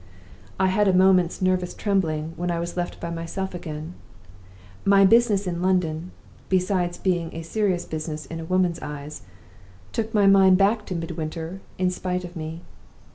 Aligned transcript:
"I 0.59 0.65
had 0.65 0.87
a 0.87 0.93
moment's 0.93 1.43
nervous 1.43 1.75
trembling 1.75 2.33
when 2.35 2.49
I 2.49 2.59
was 2.59 2.73
by 2.73 3.11
myself 3.11 3.53
again. 3.53 3.93
My 4.83 5.05
business 5.05 5.45
in 5.45 5.61
London, 5.61 6.09
besides 6.49 6.97
being 6.97 7.31
a 7.35 7.43
serious 7.43 7.85
business 7.85 8.25
in 8.25 8.39
a 8.39 8.45
woman's 8.45 8.79
eyes, 8.81 9.21
took 9.91 10.11
my 10.11 10.25
mind 10.25 10.57
back 10.57 10.87
to 10.87 10.95
Midwinter 10.95 11.61
in 11.77 11.91
spite 11.91 12.23
of 12.23 12.35
me. 12.35 12.61